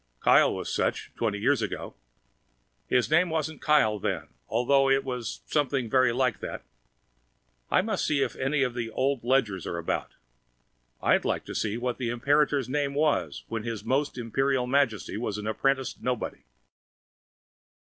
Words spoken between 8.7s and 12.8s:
the old ledgers are about! I'd like to see what the Imperator's